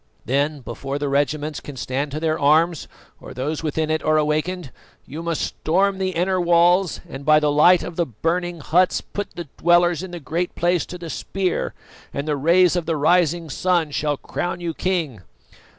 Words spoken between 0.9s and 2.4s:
the regiments can stand to their